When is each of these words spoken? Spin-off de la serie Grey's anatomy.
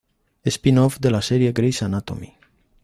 Spin-off 0.53 0.97
de 0.99 1.11
la 1.11 1.21
serie 1.21 1.51
Grey's 1.53 1.83
anatomy. 1.83 2.35